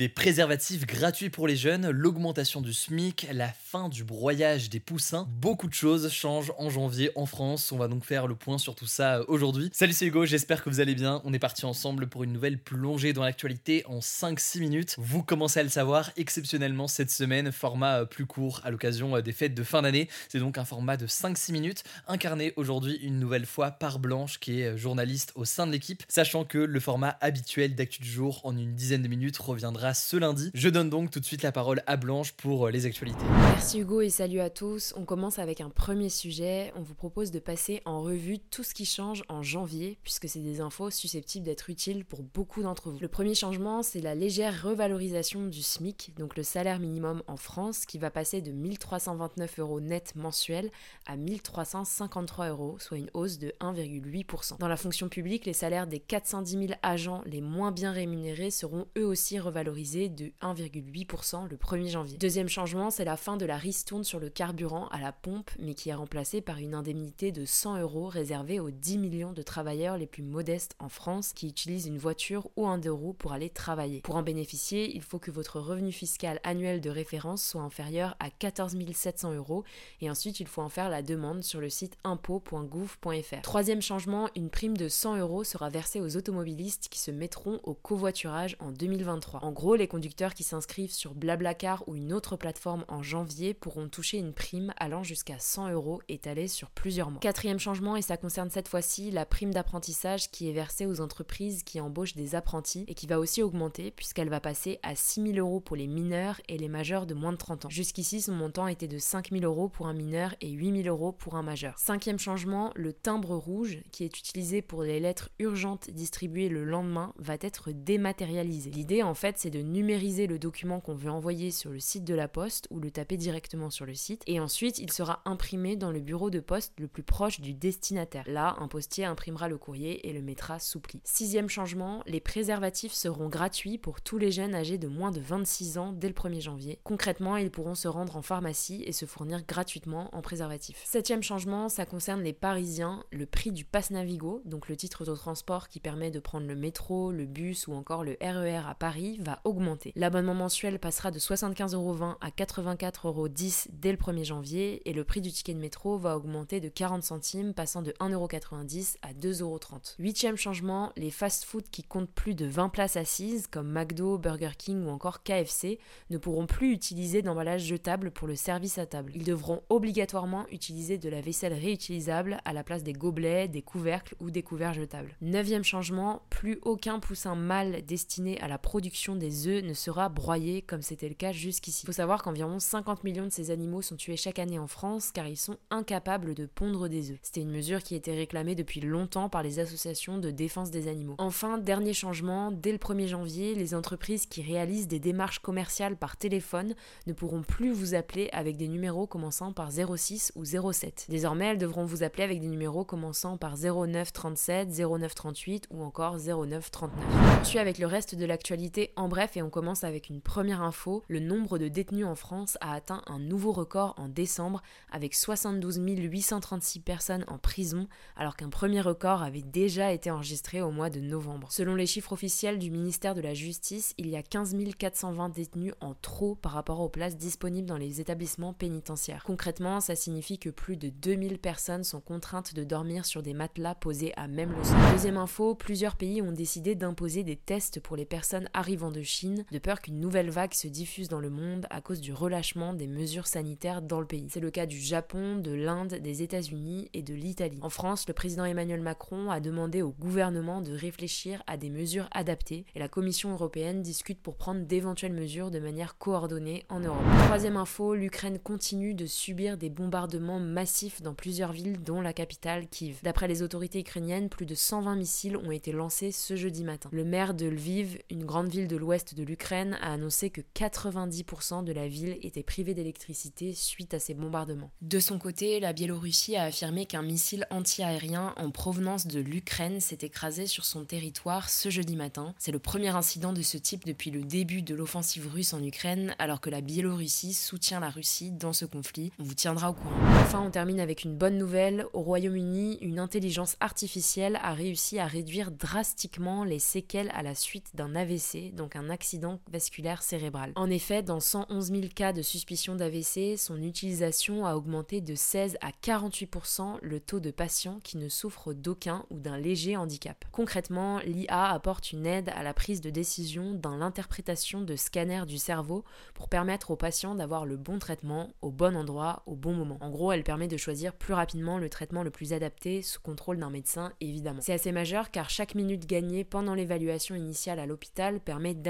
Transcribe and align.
Des 0.00 0.08
préservatifs 0.08 0.86
gratuits 0.86 1.28
pour 1.28 1.46
les 1.46 1.56
jeunes, 1.56 1.90
l'augmentation 1.90 2.62
du 2.62 2.72
SMIC, 2.72 3.26
la 3.34 3.52
fin 3.52 3.90
du 3.90 4.02
broyage 4.02 4.70
des 4.70 4.80
poussins, 4.80 5.28
beaucoup 5.28 5.68
de 5.68 5.74
choses 5.74 6.10
changent 6.10 6.54
en 6.56 6.70
janvier 6.70 7.10
en 7.16 7.26
France. 7.26 7.70
On 7.70 7.76
va 7.76 7.86
donc 7.86 8.06
faire 8.06 8.26
le 8.26 8.34
point 8.34 8.56
sur 8.56 8.74
tout 8.74 8.86
ça 8.86 9.18
euh, 9.18 9.24
aujourd'hui. 9.28 9.68
Salut 9.74 9.92
c'est 9.92 10.06
Hugo, 10.06 10.24
j'espère 10.24 10.64
que 10.64 10.70
vous 10.70 10.80
allez 10.80 10.94
bien. 10.94 11.20
On 11.26 11.34
est 11.34 11.38
parti 11.38 11.66
ensemble 11.66 12.06
pour 12.06 12.24
une 12.24 12.32
nouvelle 12.32 12.56
plongée 12.56 13.12
dans 13.12 13.22
l'actualité 13.22 13.84
en 13.88 13.98
5-6 13.98 14.60
minutes. 14.60 14.94
Vous 14.96 15.22
commencez 15.22 15.60
à 15.60 15.64
le 15.64 15.68
savoir, 15.68 16.12
exceptionnellement 16.16 16.88
cette 16.88 17.10
semaine, 17.10 17.52
format 17.52 18.00
euh, 18.00 18.04
plus 18.06 18.24
court 18.24 18.62
à 18.64 18.70
l'occasion 18.70 19.16
euh, 19.16 19.20
des 19.20 19.32
fêtes 19.32 19.54
de 19.54 19.62
fin 19.62 19.82
d'année. 19.82 20.08
C'est 20.30 20.38
donc 20.38 20.56
un 20.56 20.64
format 20.64 20.96
de 20.96 21.06
5-6 21.06 21.52
minutes, 21.52 21.84
incarné 22.08 22.54
aujourd'hui 22.56 22.94
une 23.02 23.18
nouvelle 23.18 23.44
fois 23.44 23.70
par 23.70 23.98
Blanche 23.98 24.40
qui 24.40 24.62
est 24.62 24.78
journaliste 24.78 25.32
au 25.34 25.44
sein 25.44 25.66
de 25.66 25.72
l'équipe, 25.72 26.02
sachant 26.08 26.46
que 26.46 26.56
le 26.56 26.80
format 26.80 27.18
habituel 27.20 27.74
d'actu 27.74 28.00
du 28.00 28.08
jour 28.08 28.40
en 28.44 28.56
une 28.56 28.74
dizaine 28.74 29.02
de 29.02 29.08
minutes 29.08 29.36
reviendra 29.36 29.89
ce 29.94 30.16
lundi. 30.16 30.50
Je 30.54 30.68
donne 30.68 30.90
donc 30.90 31.10
tout 31.10 31.20
de 31.20 31.24
suite 31.24 31.42
la 31.42 31.52
parole 31.52 31.82
à 31.86 31.96
Blanche 31.96 32.32
pour 32.32 32.66
euh, 32.66 32.70
les 32.70 32.86
actualités. 32.86 33.24
Merci 33.42 33.80
Hugo 33.80 34.00
et 34.00 34.10
salut 34.10 34.40
à 34.40 34.50
tous. 34.50 34.92
On 34.96 35.04
commence 35.04 35.38
avec 35.38 35.60
un 35.60 35.70
premier 35.70 36.08
sujet. 36.08 36.72
On 36.76 36.82
vous 36.82 36.94
propose 36.94 37.30
de 37.30 37.38
passer 37.38 37.82
en 37.84 38.02
revue 38.02 38.38
tout 38.38 38.62
ce 38.62 38.74
qui 38.74 38.84
change 38.84 39.22
en 39.28 39.42
janvier, 39.42 39.98
puisque 40.02 40.28
c'est 40.28 40.40
des 40.40 40.60
infos 40.60 40.90
susceptibles 40.90 41.44
d'être 41.44 41.70
utiles 41.70 42.04
pour 42.04 42.22
beaucoup 42.22 42.62
d'entre 42.62 42.90
vous. 42.90 42.98
Le 43.00 43.08
premier 43.08 43.34
changement, 43.34 43.82
c'est 43.82 44.00
la 44.00 44.14
légère 44.14 44.62
revalorisation 44.62 45.46
du 45.46 45.62
SMIC, 45.62 46.14
donc 46.16 46.36
le 46.36 46.42
salaire 46.42 46.78
minimum 46.78 47.22
en 47.26 47.36
France, 47.36 47.86
qui 47.86 47.98
va 47.98 48.10
passer 48.10 48.42
de 48.42 48.52
1329 48.52 49.58
euros 49.58 49.80
net 49.80 50.14
mensuel 50.14 50.70
à 51.06 51.16
1353 51.16 52.48
euros, 52.48 52.76
soit 52.78 52.98
une 52.98 53.10
hausse 53.14 53.38
de 53.38 53.54
1,8%. 53.60 54.58
Dans 54.58 54.68
la 54.68 54.76
fonction 54.76 55.08
publique, 55.08 55.46
les 55.46 55.52
salaires 55.52 55.86
des 55.86 56.00
410 56.00 56.50
000 56.66 56.72
agents 56.82 57.22
les 57.26 57.40
moins 57.40 57.72
bien 57.72 57.92
rémunérés 57.92 58.50
seront 58.50 58.86
eux 58.98 59.06
aussi 59.06 59.38
revalorisés 59.38 59.69
de 59.70 60.32
1,8% 60.42 61.48
le 61.48 61.56
1er 61.56 61.88
janvier. 61.88 62.18
Deuxième 62.18 62.48
changement, 62.48 62.90
c'est 62.90 63.04
la 63.04 63.16
fin 63.16 63.36
de 63.36 63.46
la 63.46 63.56
ristourne 63.56 64.04
sur 64.04 64.20
le 64.20 64.28
carburant 64.28 64.88
à 64.88 65.00
la 65.00 65.12
pompe, 65.12 65.50
mais 65.58 65.74
qui 65.74 65.90
est 65.90 65.94
remplacée 65.94 66.40
par 66.40 66.58
une 66.58 66.74
indemnité 66.74 67.32
de 67.32 67.44
100 67.44 67.80
euros 67.80 68.08
réservée 68.08 68.60
aux 68.60 68.70
10 68.70 68.98
millions 68.98 69.32
de 69.32 69.42
travailleurs 69.42 69.96
les 69.96 70.06
plus 70.06 70.22
modestes 70.22 70.74
en 70.78 70.88
France 70.88 71.32
qui 71.32 71.48
utilisent 71.48 71.86
une 71.86 71.98
voiture 71.98 72.48
ou 72.56 72.66
un 72.66 72.78
deux 72.78 72.92
roues 72.92 73.12
pour 73.12 73.32
aller 73.32 73.48
travailler. 73.48 74.00
Pour 74.00 74.16
en 74.16 74.22
bénéficier, 74.22 74.94
il 74.94 75.02
faut 75.02 75.18
que 75.18 75.30
votre 75.30 75.60
revenu 75.60 75.92
fiscal 75.92 76.40
annuel 76.44 76.80
de 76.80 76.90
référence 76.90 77.42
soit 77.44 77.62
inférieur 77.62 78.16
à 78.18 78.30
14 78.30 78.76
700 78.92 79.34
euros 79.34 79.64
et 80.00 80.10
ensuite 80.10 80.40
il 80.40 80.46
faut 80.46 80.62
en 80.62 80.68
faire 80.68 80.90
la 80.90 81.02
demande 81.02 81.42
sur 81.42 81.60
le 81.60 81.70
site 81.70 81.96
impôt.gouv.fr. 82.04 83.42
Troisième 83.42 83.82
changement, 83.82 84.28
une 84.36 84.50
prime 84.50 84.76
de 84.76 84.88
100 84.88 85.18
euros 85.18 85.44
sera 85.44 85.68
versée 85.68 86.00
aux 86.00 86.16
automobilistes 86.16 86.88
qui 86.90 86.98
se 86.98 87.10
mettront 87.10 87.60
au 87.62 87.74
covoiturage 87.74 88.56
en 88.60 88.70
2023. 88.70 89.44
En 89.44 89.52
gros, 89.60 89.76
les 89.76 89.88
conducteurs 89.88 90.32
qui 90.32 90.42
s'inscrivent 90.42 90.90
sur 90.90 91.14
Blablacar 91.14 91.84
ou 91.86 91.94
une 91.94 92.14
autre 92.14 92.36
plateforme 92.36 92.86
en 92.88 93.02
janvier 93.02 93.52
pourront 93.52 93.90
toucher 93.90 94.16
une 94.16 94.32
prime 94.32 94.72
allant 94.78 95.02
jusqu'à 95.02 95.38
100 95.38 95.72
euros 95.72 96.00
étalée 96.08 96.48
sur 96.48 96.70
plusieurs 96.70 97.10
mois. 97.10 97.20
Quatrième 97.20 97.58
changement, 97.58 97.94
et 97.94 98.00
ça 98.00 98.16
concerne 98.16 98.48
cette 98.48 98.68
fois-ci 98.68 99.10
la 99.10 99.26
prime 99.26 99.52
d'apprentissage 99.52 100.30
qui 100.30 100.48
est 100.48 100.54
versée 100.54 100.86
aux 100.86 101.02
entreprises 101.02 101.62
qui 101.62 101.78
embauchent 101.78 102.14
des 102.14 102.34
apprentis 102.34 102.86
et 102.88 102.94
qui 102.94 103.06
va 103.06 103.18
aussi 103.18 103.42
augmenter 103.42 103.90
puisqu'elle 103.90 104.30
va 104.30 104.40
passer 104.40 104.78
à 104.82 104.94
6 104.94 105.34
000 105.34 105.46
euros 105.46 105.60
pour 105.60 105.76
les 105.76 105.86
mineurs 105.86 106.40
et 106.48 106.56
les 106.56 106.68
majeurs 106.68 107.04
de 107.04 107.12
moins 107.12 107.32
de 107.32 107.36
30 107.36 107.66
ans. 107.66 107.70
Jusqu'ici, 107.70 108.22
son 108.22 108.32
montant 108.32 108.66
était 108.66 108.88
de 108.88 108.96
5 108.96 109.30
000 109.30 109.44
euros 109.44 109.68
pour 109.68 109.88
un 109.88 109.94
mineur 109.94 110.34
et 110.40 110.48
8 110.48 110.84
000 110.84 110.88
euros 110.88 111.12
pour 111.12 111.34
un 111.34 111.42
majeur. 111.42 111.74
Cinquième 111.76 112.18
changement, 112.18 112.72
le 112.76 112.94
timbre 112.94 113.36
rouge 113.36 113.82
qui 113.92 114.04
est 114.04 114.18
utilisé 114.18 114.62
pour 114.62 114.84
les 114.84 115.00
lettres 115.00 115.28
urgentes 115.38 115.90
distribuées 115.90 116.48
le 116.48 116.64
lendemain 116.64 117.12
va 117.18 117.34
être 117.42 117.72
dématérialisé. 117.72 118.70
L'idée 118.70 119.02
en 119.02 119.12
fait 119.12 119.36
c'est 119.36 119.49
de 119.50 119.60
numériser 119.60 120.26
le 120.26 120.38
document 120.38 120.80
qu'on 120.80 120.94
veut 120.94 121.10
envoyer 121.10 121.50
sur 121.50 121.70
le 121.70 121.80
site 121.80 122.04
de 122.04 122.14
la 122.14 122.28
poste 122.28 122.66
ou 122.70 122.80
le 122.80 122.90
taper 122.90 123.16
directement 123.16 123.70
sur 123.70 123.86
le 123.86 123.94
site 123.94 124.22
et 124.26 124.40
ensuite 124.40 124.78
il 124.78 124.92
sera 124.92 125.22
imprimé 125.24 125.76
dans 125.76 125.90
le 125.90 126.00
bureau 126.00 126.30
de 126.30 126.40
poste 126.40 126.72
le 126.78 126.88
plus 126.88 127.02
proche 127.02 127.40
du 127.40 127.54
destinataire. 127.54 128.24
Là, 128.26 128.56
un 128.58 128.68
postier 128.68 129.04
imprimera 129.04 129.48
le 129.48 129.58
courrier 129.58 130.08
et 130.08 130.12
le 130.12 130.22
mettra 130.22 130.58
sous 130.58 130.80
pli. 130.80 131.00
Sixième 131.04 131.48
changement, 131.48 132.02
les 132.06 132.20
préservatifs 132.20 132.92
seront 132.92 133.28
gratuits 133.28 133.78
pour 133.78 134.00
tous 134.00 134.18
les 134.18 134.30
jeunes 134.30 134.54
âgés 134.54 134.78
de 134.78 134.88
moins 134.88 135.10
de 135.10 135.20
26 135.20 135.78
ans 135.78 135.92
dès 135.92 136.08
le 136.08 136.14
1er 136.14 136.40
janvier. 136.40 136.78
Concrètement, 136.84 137.36
ils 137.36 137.50
pourront 137.50 137.74
se 137.74 137.88
rendre 137.88 138.16
en 138.16 138.22
pharmacie 138.22 138.82
et 138.86 138.92
se 138.92 139.06
fournir 139.06 139.44
gratuitement 139.44 140.14
en 140.14 140.22
préservatifs. 140.22 140.82
Septième 140.84 141.22
changement, 141.22 141.68
ça 141.68 141.86
concerne 141.86 142.22
les 142.22 142.32
Parisiens, 142.32 143.04
le 143.10 143.26
prix 143.26 143.52
du 143.52 143.64
pass 143.64 143.90
Navigo, 143.90 144.42
donc 144.44 144.68
le 144.68 144.76
titre 144.76 145.04
de 145.04 145.14
transport 145.14 145.68
qui 145.68 145.80
permet 145.80 146.10
de 146.10 146.20
prendre 146.20 146.46
le 146.46 146.54
métro, 146.54 147.12
le 147.12 147.26
bus 147.26 147.66
ou 147.66 147.74
encore 147.74 148.04
le 148.04 148.16
RER 148.20 148.50
e 148.50 148.68
à 148.68 148.74
Paris, 148.74 149.18
va 149.20 149.39
augmenter. 149.44 149.92
L'abonnement 149.96 150.34
mensuel 150.34 150.78
passera 150.78 151.10
de 151.10 151.18
75,20€ 151.18 152.16
à 152.20 152.30
84,10€ 152.30 153.66
dès 153.72 153.92
le 153.92 153.98
1er 153.98 154.24
janvier 154.24 154.88
et 154.88 154.92
le 154.92 155.04
prix 155.04 155.20
du 155.20 155.32
ticket 155.32 155.54
de 155.54 155.60
métro 155.60 155.98
va 155.98 156.16
augmenter 156.16 156.60
de 156.60 156.68
40 156.68 157.02
centimes, 157.02 157.54
passant 157.54 157.82
de 157.82 157.92
1,90€ 158.00 158.96
à 159.02 159.12
2,30€. 159.12 159.94
Huitième 159.98 160.36
changement, 160.36 160.92
les 160.96 161.10
fast-food 161.10 161.64
qui 161.70 161.82
comptent 161.82 162.10
plus 162.10 162.34
de 162.34 162.46
20 162.46 162.68
places 162.68 162.96
assises, 162.96 163.46
comme 163.46 163.70
McDo, 163.70 164.18
Burger 164.18 164.52
King 164.56 164.84
ou 164.84 164.90
encore 164.90 165.22
KFC, 165.22 165.78
ne 166.10 166.18
pourront 166.18 166.46
plus 166.46 166.72
utiliser 166.72 167.22
d'emballage 167.22 167.64
jetable 167.64 168.10
pour 168.10 168.28
le 168.28 168.36
service 168.36 168.78
à 168.78 168.86
table. 168.86 169.12
Ils 169.14 169.24
devront 169.24 169.62
obligatoirement 169.68 170.46
utiliser 170.50 170.98
de 170.98 171.08
la 171.08 171.20
vaisselle 171.20 171.52
réutilisable 171.52 172.40
à 172.44 172.52
la 172.52 172.64
place 172.64 172.82
des 172.82 172.92
gobelets, 172.92 173.48
des 173.48 173.62
couvercles 173.62 174.14
ou 174.20 174.30
des 174.30 174.42
couverts 174.42 174.74
jetables. 174.74 175.16
Neuvième 175.20 175.64
changement, 175.64 176.22
plus 176.30 176.58
aucun 176.62 176.98
poussin 177.00 177.34
mâle 177.34 177.84
destiné 177.86 178.40
à 178.40 178.48
la 178.48 178.58
production 178.58 179.16
des 179.16 179.29
œufs 179.46 179.62
ne 179.62 179.74
sera 179.74 180.08
broyé 180.08 180.62
comme 180.62 180.82
c'était 180.82 181.08
le 181.08 181.14
cas 181.14 181.32
jusqu'ici. 181.32 181.82
Il 181.84 181.86
faut 181.86 181.92
savoir 181.92 182.22
qu'environ 182.22 182.58
50 182.58 183.04
millions 183.04 183.24
de 183.24 183.30
ces 183.30 183.50
animaux 183.50 183.82
sont 183.82 183.96
tués 183.96 184.16
chaque 184.16 184.38
année 184.38 184.58
en 184.58 184.66
France 184.66 185.10
car 185.12 185.26
ils 185.26 185.36
sont 185.36 185.56
incapables 185.70 186.34
de 186.34 186.46
pondre 186.46 186.88
des 186.88 187.12
œufs. 187.12 187.18
C'était 187.22 187.42
une 187.42 187.50
mesure 187.50 187.82
qui 187.82 187.94
était 187.94 188.14
réclamée 188.14 188.54
depuis 188.54 188.80
longtemps 188.80 189.28
par 189.28 189.42
les 189.42 189.58
associations 189.58 190.18
de 190.18 190.30
défense 190.30 190.70
des 190.70 190.88
animaux. 190.88 191.14
Enfin, 191.18 191.58
dernier 191.58 191.92
changement, 191.92 192.50
dès 192.50 192.72
le 192.72 192.78
1er 192.78 193.06
janvier, 193.06 193.54
les 193.54 193.74
entreprises 193.74 194.26
qui 194.26 194.42
réalisent 194.42 194.88
des 194.88 195.00
démarches 195.00 195.38
commerciales 195.38 195.96
par 195.96 196.16
téléphone 196.16 196.74
ne 197.06 197.12
pourront 197.12 197.42
plus 197.42 197.72
vous 197.72 197.94
appeler 197.94 198.28
avec 198.32 198.56
des 198.56 198.68
numéros 198.68 199.06
commençant 199.06 199.52
par 199.52 199.70
06 199.70 200.32
ou 200.34 200.44
07. 200.44 201.06
Désormais, 201.08 201.46
elles 201.46 201.58
devront 201.58 201.84
vous 201.84 202.02
appeler 202.02 202.24
avec 202.24 202.40
des 202.40 202.48
numéros 202.48 202.84
commençant 202.84 203.36
par 203.36 203.56
09 203.56 204.12
37, 204.12 204.68
09 204.68 205.14
38 205.14 205.66
ou 205.70 205.82
encore 205.82 206.16
09 206.18 206.70
39. 206.70 207.40
On 207.40 207.44
suit 207.44 207.58
avec 207.58 207.78
le 207.78 207.86
reste 207.86 208.14
de 208.14 208.24
l'actualité 208.24 208.92
en 208.96 209.08
bref 209.08 209.19
et 209.34 209.42
on 209.42 209.50
commence 209.50 209.84
avec 209.84 210.08
une 210.08 210.20
première 210.20 210.62
info. 210.62 211.04
Le 211.08 211.20
nombre 211.20 211.58
de 211.58 211.68
détenus 211.68 212.06
en 212.06 212.14
France 212.14 212.56
a 212.60 212.72
atteint 212.72 213.02
un 213.06 213.18
nouveau 213.18 213.52
record 213.52 213.94
en 213.98 214.08
décembre 214.08 214.62
avec 214.90 215.14
72 215.14 215.78
836 215.78 216.80
personnes 216.80 217.24
en 217.28 217.38
prison 217.38 217.86
alors 218.16 218.36
qu'un 218.36 218.48
premier 218.48 218.80
record 218.80 219.22
avait 219.22 219.42
déjà 219.42 219.92
été 219.92 220.10
enregistré 220.10 220.62
au 220.62 220.70
mois 220.70 220.90
de 220.90 221.00
novembre. 221.00 221.52
Selon 221.52 221.74
les 221.74 221.86
chiffres 221.86 222.12
officiels 222.12 222.58
du 222.58 222.70
ministère 222.70 223.14
de 223.14 223.20
la 223.20 223.34
Justice, 223.34 223.94
il 223.98 224.08
y 224.08 224.16
a 224.16 224.22
15 224.22 224.56
420 224.78 225.28
détenus 225.28 225.74
en 225.80 225.94
trop 225.94 226.34
par 226.34 226.52
rapport 226.52 226.80
aux 226.80 226.88
places 226.88 227.16
disponibles 227.16 227.68
dans 227.68 227.76
les 227.76 228.00
établissements 228.00 228.54
pénitentiaires. 228.54 229.24
Concrètement, 229.24 229.80
ça 229.80 229.96
signifie 229.96 230.38
que 230.38 230.50
plus 230.50 230.76
de 230.76 230.88
2000 230.88 231.38
personnes 231.38 231.84
sont 231.84 232.00
contraintes 232.00 232.54
de 232.54 232.64
dormir 232.64 233.04
sur 233.04 233.22
des 233.22 233.34
matelas 233.34 233.74
posés 233.74 234.12
à 234.16 234.28
même 234.28 234.54
le 234.56 234.64
sol. 234.64 234.76
Deuxième 234.92 235.16
info, 235.16 235.54
plusieurs 235.54 235.96
pays 235.96 236.22
ont 236.22 236.32
décidé 236.32 236.74
d'imposer 236.74 237.22
des 237.22 237.36
tests 237.36 237.80
pour 237.80 237.96
les 237.96 238.04
personnes 238.04 238.48
arrivant 238.54 238.90
de 238.90 239.02
De 239.50 239.58
peur 239.58 239.80
qu'une 239.80 239.98
nouvelle 239.98 240.30
vague 240.30 240.54
se 240.54 240.68
diffuse 240.68 241.08
dans 241.08 241.18
le 241.18 241.30
monde 241.30 241.66
à 241.70 241.80
cause 241.80 242.00
du 242.00 242.12
relâchement 242.12 242.74
des 242.74 242.86
mesures 242.86 243.26
sanitaires 243.26 243.82
dans 243.82 244.00
le 244.00 244.06
pays. 244.06 244.28
C'est 244.30 244.40
le 244.40 244.50
cas 244.50 244.66
du 244.66 244.78
Japon, 244.78 245.36
de 245.36 245.50
l'Inde, 245.50 245.94
des 245.94 246.22
États-Unis 246.22 246.88
et 246.94 247.02
de 247.02 247.14
l'Italie. 247.14 247.58
En 247.62 247.70
France, 247.70 248.06
le 248.06 248.14
président 248.14 248.44
Emmanuel 248.44 248.80
Macron 248.80 249.30
a 249.30 249.40
demandé 249.40 249.82
au 249.82 249.90
gouvernement 249.90 250.60
de 250.60 250.72
réfléchir 250.72 251.42
à 251.46 251.56
des 251.56 251.70
mesures 251.70 252.08
adaptées 252.12 252.64
et 252.74 252.78
la 252.78 252.88
Commission 252.88 253.32
européenne 253.32 253.82
discute 253.82 254.20
pour 254.20 254.36
prendre 254.36 254.64
d'éventuelles 254.64 255.12
mesures 255.12 255.50
de 255.50 255.58
manière 255.58 255.98
coordonnée 255.98 256.64
en 256.68 256.78
Europe. 256.80 257.02
Troisième 257.24 257.56
info, 257.56 257.94
l'Ukraine 257.94 258.38
continue 258.38 258.94
de 258.94 259.06
subir 259.06 259.56
des 259.56 259.70
bombardements 259.70 260.40
massifs 260.40 261.02
dans 261.02 261.14
plusieurs 261.14 261.52
villes, 261.52 261.80
dont 261.80 262.00
la 262.00 262.12
capitale 262.12 262.68
Kiev. 262.68 263.00
D'après 263.02 263.28
les 263.28 263.42
autorités 263.42 263.80
ukrainiennes, 263.80 264.28
plus 264.28 264.46
de 264.46 264.54
120 264.54 264.94
missiles 264.96 265.36
ont 265.36 265.50
été 265.50 265.72
lancés 265.72 266.12
ce 266.12 266.36
jeudi 266.36 266.64
matin. 266.64 266.88
Le 266.92 267.04
maire 267.04 267.34
de 267.34 267.46
Lviv, 267.46 267.98
une 268.10 268.24
grande 268.24 268.48
ville 268.48 268.68
de 268.68 268.76
l'ouest 268.76 268.99
de 269.14 269.22
l'Ukraine, 269.22 269.78
a 269.80 269.92
annoncé 269.92 270.30
que 270.30 270.40
90% 270.54 271.64
de 271.64 271.72
la 271.72 271.88
ville 271.88 272.18
était 272.22 272.42
privée 272.42 272.74
d'électricité 272.74 273.54
suite 273.54 273.94
à 273.94 273.98
ces 273.98 274.14
bombardements. 274.14 274.70
De 274.82 275.00
son 275.00 275.18
côté, 275.18 275.60
la 275.60 275.72
Biélorussie 275.72 276.36
a 276.36 276.44
affirmé 276.44 276.86
qu'un 276.86 277.02
missile 277.02 277.46
anti-aérien 277.50 278.34
en 278.36 278.50
provenance 278.50 279.06
de 279.06 279.20
l'Ukraine 279.20 279.80
s'est 279.80 279.98
écrasé 280.02 280.46
sur 280.46 280.64
son 280.64 280.84
territoire 280.84 281.50
ce 281.50 281.70
jeudi 281.70 281.96
matin. 281.96 282.34
C'est 282.38 282.52
le 282.52 282.58
premier 282.58 282.88
incident 282.88 283.32
de 283.32 283.42
ce 283.42 283.58
type 283.58 283.84
depuis 283.84 284.10
le 284.10 284.22
début 284.22 284.62
de 284.62 284.74
l'offensive 284.74 285.28
russe 285.32 285.52
en 285.52 285.62
Ukraine, 285.62 286.14
alors 286.18 286.40
que 286.40 286.50
la 286.50 286.60
Biélorussie 286.60 287.34
soutient 287.34 287.80
la 287.80 287.90
Russie 287.90 288.30
dans 288.30 288.52
ce 288.52 288.64
conflit. 288.64 289.12
On 289.18 289.24
vous 289.24 289.34
tiendra 289.34 289.70
au 289.70 289.74
courant. 289.74 289.96
Enfin, 290.20 290.40
on 290.40 290.50
termine 290.50 290.80
avec 290.80 291.04
une 291.04 291.16
bonne 291.16 291.38
nouvelle. 291.38 291.86
Au 291.92 292.02
Royaume-Uni, 292.02 292.78
une 292.80 292.98
intelligence 292.98 293.56
artificielle 293.60 294.38
a 294.42 294.54
réussi 294.54 294.98
à 294.98 295.06
réduire 295.06 295.50
drastiquement 295.50 296.44
les 296.44 296.58
séquelles 296.58 297.10
à 297.14 297.22
la 297.22 297.34
suite 297.34 297.70
d'un 297.74 297.94
AVC, 297.94 298.54
donc 298.54 298.76
un 298.76 298.79
accident 298.88 299.40
vasculaire 299.50 300.02
cérébral. 300.02 300.52
En 300.56 300.70
effet, 300.70 301.02
dans 301.02 301.20
111 301.20 301.66
000 301.66 301.82
cas 301.94 302.12
de 302.12 302.22
suspicion 302.22 302.74
d'AVC, 302.74 303.36
son 303.36 303.60
utilisation 303.62 304.46
a 304.46 304.54
augmenté 304.54 305.00
de 305.00 305.14
16 305.14 305.58
à 305.60 305.70
48% 305.70 306.78
le 306.80 307.00
taux 307.00 307.20
de 307.20 307.30
patients 307.30 307.80
qui 307.82 307.98
ne 307.98 308.08
souffrent 308.08 308.54
d'aucun 308.54 309.04
ou 309.10 309.18
d'un 309.18 309.36
léger 309.36 309.76
handicap. 309.76 310.24
Concrètement, 310.32 311.00
l'IA 311.00 311.50
apporte 311.50 311.92
une 311.92 312.06
aide 312.06 312.30
à 312.30 312.42
la 312.42 312.54
prise 312.54 312.80
de 312.80 312.90
décision 312.90 313.52
dans 313.52 313.76
l'interprétation 313.76 314.60
de 314.60 314.76
scanners 314.76 315.26
du 315.26 315.38
cerveau 315.38 315.84
pour 316.14 316.28
permettre 316.28 316.70
aux 316.70 316.76
patients 316.76 317.14
d'avoir 317.14 317.44
le 317.44 317.56
bon 317.56 317.78
traitement 317.78 318.30
au 318.42 318.50
bon 318.50 318.76
endroit 318.76 319.22
au 319.26 319.34
bon 319.34 319.54
moment. 319.54 319.78
En 319.80 319.90
gros, 319.90 320.12
elle 320.12 320.24
permet 320.24 320.48
de 320.48 320.56
choisir 320.56 320.94
plus 320.94 321.14
rapidement 321.14 321.58
le 321.58 321.68
traitement 321.68 322.02
le 322.02 322.10
plus 322.10 322.32
adapté 322.32 322.82
sous 322.82 323.00
contrôle 323.00 323.38
d'un 323.38 323.50
médecin 323.50 323.92
évidemment. 324.00 324.40
C'est 324.42 324.52
assez 324.52 324.72
majeur 324.72 325.10
car 325.10 325.30
chaque 325.30 325.54
minute 325.54 325.86
gagnée 325.86 326.24
pendant 326.24 326.54
l'évaluation 326.54 327.14
initiale 327.14 327.58
à 327.58 327.66
l'hôpital 327.66 328.20
permet 328.20 328.54
d'améliorer 328.54 328.69